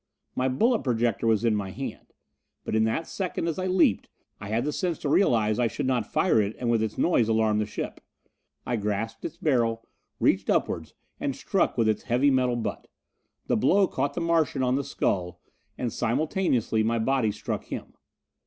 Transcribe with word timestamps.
My 0.35 0.49
bullet 0.49 0.81
projector 0.83 1.27
was 1.27 1.45
in 1.45 1.53
my 1.55 1.69
hand. 1.69 2.07
But 2.65 2.75
in 2.75 2.85
that 2.85 3.05
second 3.05 3.47
as 3.47 3.59
I 3.59 3.67
leaped, 3.67 4.09
I 4.39 4.47
had 4.47 4.65
the 4.65 4.73
sense 4.73 4.97
to 4.97 5.09
realize 5.09 5.59
I 5.59 5.67
should 5.67 5.85
not 5.85 6.11
fire 6.11 6.41
it 6.41 6.55
and 6.57 6.71
with 6.71 6.81
its 6.81 6.97
noise 6.97 7.29
alarm 7.29 7.59
the 7.59 7.67
ship. 7.67 8.01
I 8.65 8.77
grasped 8.77 9.23
its 9.25 9.37
barrel, 9.37 9.87
reached 10.19 10.49
upward 10.49 10.93
and 11.19 11.35
struck 11.35 11.77
with 11.77 11.87
its 11.87 12.01
heavy 12.01 12.31
metal 12.31 12.55
butt. 12.55 12.87
The 13.45 13.57
blow 13.57 13.85
caught 13.87 14.15
the 14.15 14.21
Martian 14.21 14.63
on 14.63 14.73
the 14.73 14.83
skull, 14.83 15.39
and 15.77 15.93
simultaneously 15.93 16.81
my 16.81 16.97
body 16.97 17.31
struck 17.31 17.65
him. 17.65 17.93